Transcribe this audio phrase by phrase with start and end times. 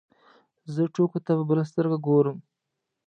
[0.73, 2.37] زه ټوکو ته په بله سترګه ګورم.